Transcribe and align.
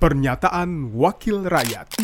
Pernyataan 0.00 0.96
Wakil 0.96 1.44
Rakyat 1.44 2.00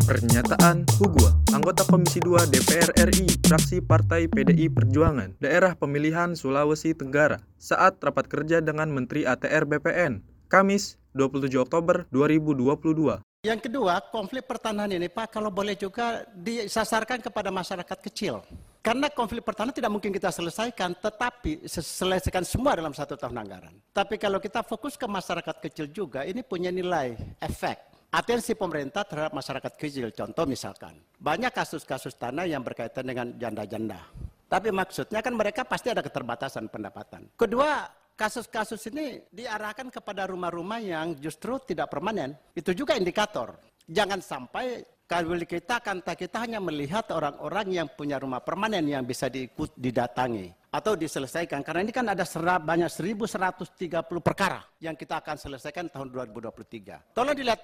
Pernyataan 0.00 0.88
Hugua, 0.96 1.36
anggota 1.52 1.84
Komisi 1.84 2.24
2 2.24 2.48
DPR 2.48 2.88
RI, 3.12 3.28
fraksi 3.44 3.84
Partai 3.84 4.32
PDI 4.32 4.72
Perjuangan, 4.72 5.36
daerah 5.36 5.76
pemilihan 5.76 6.32
Sulawesi 6.32 6.96
Tenggara, 6.96 7.44
saat 7.60 8.00
rapat 8.00 8.32
kerja 8.32 8.64
dengan 8.64 8.88
Menteri 8.88 9.28
ATR 9.28 9.68
BPN, 9.68 10.24
Kamis 10.48 10.96
27 11.12 11.52
Oktober 11.60 12.08
2022. 12.16 13.20
Yang 13.44 13.60
kedua, 13.68 14.00
konflik 14.08 14.48
pertanahan 14.48 14.96
ini 14.96 15.12
Pak, 15.12 15.36
kalau 15.36 15.52
boleh 15.52 15.76
juga 15.76 16.24
disasarkan 16.32 17.20
kepada 17.20 17.52
masyarakat 17.52 17.98
kecil. 18.08 18.40
Karena 18.82 19.06
konflik 19.14 19.46
pertanahan 19.46 19.78
tidak 19.78 19.94
mungkin 19.94 20.10
kita 20.10 20.34
selesaikan, 20.34 20.98
tetapi 20.98 21.70
selesaikan 21.70 22.42
semua 22.42 22.74
dalam 22.74 22.90
satu 22.90 23.14
tahun 23.14 23.46
anggaran. 23.46 23.74
Tapi 23.94 24.18
kalau 24.18 24.42
kita 24.42 24.66
fokus 24.66 24.98
ke 24.98 25.06
masyarakat 25.06 25.56
kecil 25.62 25.86
juga, 25.86 26.26
ini 26.26 26.42
punya 26.42 26.74
nilai 26.74 27.14
efek. 27.38 27.78
Atensi 28.10 28.58
pemerintah 28.58 29.06
terhadap 29.06 29.32
masyarakat 29.38 29.72
kecil, 29.78 30.10
contoh 30.10 30.44
misalkan, 30.50 30.98
banyak 31.16 31.54
kasus-kasus 31.54 32.18
tanah 32.18 32.44
yang 32.44 32.60
berkaitan 32.60 33.06
dengan 33.06 33.30
janda-janda. 33.38 34.02
Tapi 34.50 34.68
maksudnya 34.68 35.24
kan 35.24 35.32
mereka 35.32 35.62
pasti 35.64 35.88
ada 35.88 36.02
keterbatasan 36.02 36.68
pendapatan. 36.68 37.24
Kedua, 37.38 37.86
kasus-kasus 38.18 38.82
ini 38.92 39.24
diarahkan 39.32 39.88
kepada 39.88 40.28
rumah-rumah 40.28 40.82
yang 40.82 41.16
justru 41.16 41.56
tidak 41.64 41.88
permanen. 41.88 42.36
Itu 42.52 42.76
juga 42.76 42.98
indikator. 42.98 43.56
Jangan 43.88 44.20
sampai 44.20 44.84
kalau 45.06 45.36
kita 45.44 45.82
kanta 45.84 46.16
kita 46.16 46.40
hanya 46.40 46.62
melihat 46.62 47.04
orang-orang 47.12 47.68
yang 47.68 47.88
punya 47.92 48.16
rumah 48.16 48.40
permanen 48.40 48.86
yang 48.88 49.04
bisa 49.04 49.28
diikut 49.28 49.76
didatangi 49.76 50.62
atau 50.72 50.96
diselesaikan 50.96 51.60
karena 51.60 51.84
ini 51.84 51.92
kan 51.92 52.08
ada 52.08 52.24
serap 52.24 52.64
banyak 52.64 52.88
1130 52.88 54.08
perkara 54.24 54.64
yang 54.80 54.96
kita 54.96 55.20
akan 55.20 55.36
selesaikan 55.36 55.92
tahun 55.92 56.08
2023. 56.08 57.12
Tolong 57.12 57.36
dilihat 57.36 57.60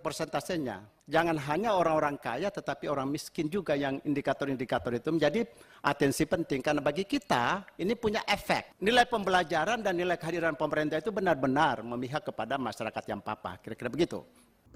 persentasenya. 0.00 0.80
Jangan 1.04 1.36
hanya 1.52 1.76
orang-orang 1.76 2.16
kaya 2.16 2.48
tetapi 2.48 2.88
orang 2.88 3.12
miskin 3.12 3.52
juga 3.52 3.76
yang 3.76 4.00
indikator-indikator 4.08 4.96
itu 4.96 5.12
menjadi 5.12 5.44
atensi 5.84 6.24
penting 6.24 6.64
karena 6.64 6.80
bagi 6.80 7.04
kita 7.04 7.76
ini 7.76 7.92
punya 7.92 8.24
efek. 8.24 8.80
Nilai 8.80 9.04
pembelajaran 9.04 9.84
dan 9.84 9.92
nilai 9.92 10.16
kehadiran 10.16 10.56
pemerintah 10.56 10.96
itu 10.96 11.12
benar-benar 11.12 11.84
memihak 11.84 12.24
kepada 12.24 12.56
masyarakat 12.56 13.04
yang 13.04 13.20
papa. 13.20 13.60
Kira-kira 13.60 13.92
begitu. 13.92 14.24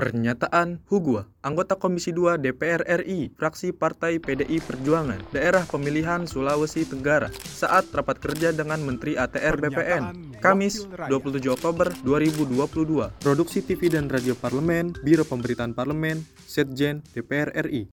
Pernyataan 0.01 0.81
Hugua, 0.89 1.29
anggota 1.45 1.77
Komisi 1.77 2.09
2 2.09 2.41
DPR 2.41 2.89
RI, 3.05 3.37
fraksi 3.37 3.77
Partai 3.77 4.17
PDI 4.17 4.65
Perjuangan, 4.65 5.21
daerah 5.29 5.69
pemilihan 5.69 6.25
Sulawesi 6.25 6.89
Tenggara, 6.89 7.29
saat 7.45 7.85
rapat 7.93 8.17
kerja 8.17 8.57
dengan 8.57 8.81
Menteri 8.81 9.21
ATR 9.21 9.61
BPN, 9.61 10.41
Kamis 10.41 10.89
27 10.89 11.53
Oktober 11.53 11.93
2022. 12.01 13.13
Produksi 13.21 13.61
TV 13.61 13.93
dan 13.93 14.09
Radio 14.09 14.33
Parlemen, 14.33 14.97
Biro 15.05 15.29
Pemberitaan 15.29 15.77
Parlemen, 15.77 16.25
Setjen 16.49 17.05
DPR 17.13 17.53
RI. 17.69 17.85